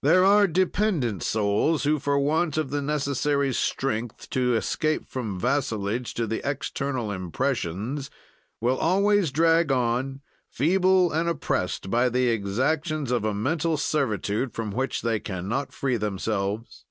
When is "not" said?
15.46-15.74